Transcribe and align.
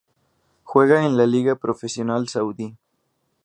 Juega 0.63 1.05
en 1.05 1.15
la 1.15 1.27
Liga 1.27 1.55
Profesional 1.55 2.27
Saudí. 2.27 2.75